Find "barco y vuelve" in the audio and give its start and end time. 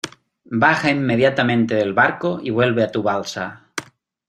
1.93-2.81